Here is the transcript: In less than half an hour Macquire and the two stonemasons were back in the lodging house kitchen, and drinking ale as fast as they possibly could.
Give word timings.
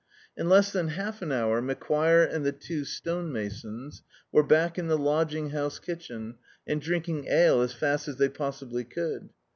In 0.35 0.49
less 0.49 0.71
than 0.71 0.87
half 0.87 1.21
an 1.21 1.31
hour 1.31 1.61
Macquire 1.61 2.23
and 2.25 2.43
the 2.43 2.51
two 2.51 2.85
stonemasons 2.85 4.01
were 4.31 4.41
back 4.41 4.79
in 4.79 4.87
the 4.87 4.97
lodging 4.97 5.51
house 5.51 5.77
kitchen, 5.77 6.37
and 6.65 6.81
drinking 6.81 7.27
ale 7.27 7.61
as 7.61 7.73
fast 7.73 8.07
as 8.07 8.15
they 8.17 8.27
possibly 8.29 8.83
could. 8.83 9.29